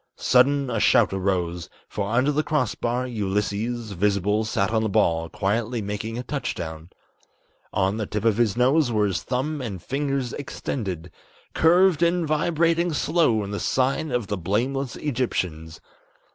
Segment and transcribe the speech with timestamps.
[0.17, 5.79] Sudden a shout arose, for under the crossbar, Ulysses, Visible, sat on the ball, quietly
[5.79, 6.89] making a touch down;
[7.71, 11.11] On the tip of his nose were his thumb and fingers extended,
[11.53, 15.79] Curved and vibrating slow in the sign of the blameless Egyptians.